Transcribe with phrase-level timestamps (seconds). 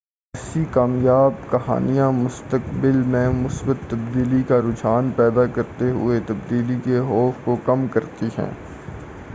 [0.33, 7.45] ایسی کامیاب کہانیاں مستقبل میں مثبت تبدیلی کا رجحان پیدا کرتے ہوئے تبدیلی کے خوف
[7.45, 8.51] کو کم کرتی ہیں